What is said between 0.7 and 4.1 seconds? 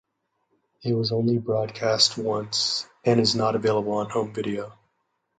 It was only broadcast once and is not available on